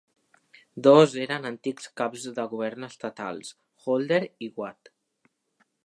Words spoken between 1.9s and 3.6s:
caps de govern estatals: